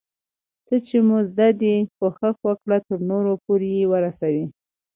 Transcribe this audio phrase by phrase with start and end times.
[0.67, 4.45] څه چي مو زده دي، کوښښ وکړه ترنور پورئې ورسوې.